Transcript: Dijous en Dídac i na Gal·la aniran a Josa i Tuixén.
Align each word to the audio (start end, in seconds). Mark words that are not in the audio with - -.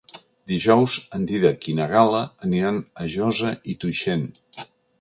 Dijous 0.51 0.95
en 1.17 1.27
Dídac 1.31 1.67
i 1.73 1.75
na 1.81 1.87
Gal·la 1.93 2.23
aniran 2.49 2.81
a 3.05 3.09
Josa 3.17 3.55
i 3.75 3.79
Tuixén. 3.85 4.29